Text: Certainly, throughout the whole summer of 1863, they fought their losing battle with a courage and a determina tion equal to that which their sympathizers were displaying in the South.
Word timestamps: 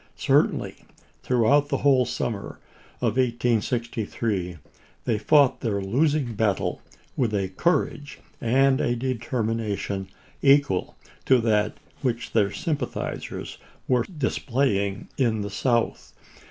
Certainly, 0.17 0.77
throughout 1.21 1.69
the 1.69 1.77
whole 1.85 2.07
summer 2.07 2.57
of 3.01 3.17
1863, 3.17 4.57
they 5.05 5.17
fought 5.19 5.61
their 5.61 5.79
losing 5.79 6.33
battle 6.33 6.81
with 7.15 7.35
a 7.35 7.49
courage 7.49 8.17
and 8.41 8.81
a 8.81 8.95
determina 8.95 9.77
tion 9.77 10.07
equal 10.41 10.95
to 11.25 11.37
that 11.41 11.77
which 12.01 12.31
their 12.31 12.51
sympathizers 12.51 13.59
were 13.87 14.07
displaying 14.17 15.07
in 15.19 15.41
the 15.41 15.51
South. 15.51 16.13